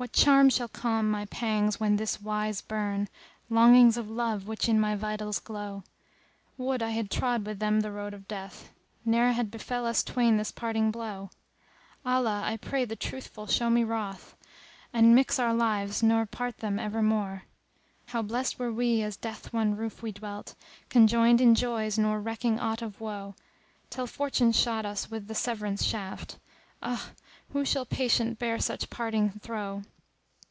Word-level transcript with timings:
What 0.00 0.14
charm 0.14 0.48
shall 0.48 0.66
calm 0.68 1.10
my 1.10 1.26
pangs 1.26 1.78
when 1.78 1.96
this 1.96 2.22
wise 2.22 2.62
burn 2.62 3.10
* 3.30 3.50
Longings 3.50 3.98
of 3.98 4.08
love 4.08 4.48
which 4.48 4.66
in 4.66 4.80
my 4.80 4.96
vitals 4.96 5.38
glow? 5.38 5.84
Would 6.56 6.82
I 6.82 6.88
had 6.88 7.10
trod 7.10 7.44
with 7.44 7.58
them 7.58 7.80
the 7.80 7.92
road 7.92 8.14
of 8.14 8.26
Death! 8.26 8.70
* 8.88 9.04
Ne'er 9.04 9.32
had 9.32 9.50
befel 9.50 9.84
us 9.84 10.02
twain 10.02 10.38
this 10.38 10.50
parting 10.52 10.90
blow: 10.90 11.28
Allah: 12.02 12.40
I 12.46 12.56
pray 12.56 12.86
the 12.86 12.96
Ruthful 13.12 13.46
show 13.48 13.68
me 13.68 13.84
ruth 13.84 14.34
* 14.64 14.92
And 14.94 15.14
mix 15.14 15.38
our 15.38 15.52
lives 15.52 16.02
nor 16.02 16.24
part 16.24 16.60
them 16.60 16.78
evermo'e! 16.78 17.42
How 18.06 18.22
blest 18.22 18.58
were 18.58 18.72
we 18.72 19.02
as 19.02 19.22
'neath 19.22 19.52
one 19.52 19.76
roof 19.76 20.00
we 20.02 20.12
dwelt 20.12 20.54
* 20.72 20.88
Conjoined 20.88 21.42
in 21.42 21.54
joys 21.54 21.98
nor 21.98 22.22
recking 22.22 22.58
aught 22.58 22.80
of 22.80 23.02
woe; 23.02 23.34
Till 23.90 24.06
Fortune 24.06 24.52
shot 24.52 24.86
us 24.86 25.10
with 25.10 25.28
the 25.28 25.34
severance 25.34 25.84
shaft; 25.84 26.38
* 26.80 26.82
Ah 26.82 27.10
who 27.52 27.64
shall 27.64 27.84
patient 27.84 28.38
bear 28.38 28.60
such 28.60 28.88
parting 28.90 29.28
throe? 29.40 29.82